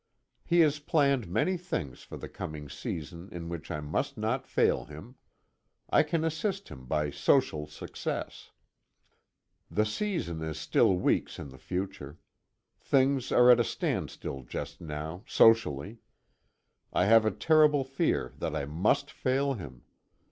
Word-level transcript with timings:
He 0.43 0.61
has 0.61 0.79
planned 0.79 1.27
many 1.27 1.57
things 1.57 2.01
for 2.01 2.17
the 2.17 2.27
coming 2.27 2.69
season 2.69 3.29
in 3.31 3.49
which 3.49 3.69
I 3.69 3.81
must 3.81 4.17
not 4.17 4.47
fail 4.47 4.85
him. 4.85 5.13
I 5.91 6.01
can 6.01 6.23
assist 6.23 6.69
him 6.69 6.87
by 6.87 7.11
social 7.11 7.67
success. 7.67 8.49
The 9.69 9.85
season 9.85 10.41
is 10.41 10.57
still 10.59 10.95
weeks 10.95 11.37
in 11.37 11.49
the 11.49 11.59
future. 11.59 12.17
Things 12.79 13.31
are 13.31 13.51
at 13.51 13.59
a 13.59 13.63
standstill 13.63 14.41
just 14.41 14.81
now, 14.81 15.21
socially. 15.27 15.99
I 16.91 17.05
have 17.05 17.23
a 17.23 17.29
terrible 17.29 17.83
fear 17.83 18.33
that 18.39 18.55
I 18.55 18.65
must 18.65 19.11
fail 19.11 19.53
him. 19.53 19.83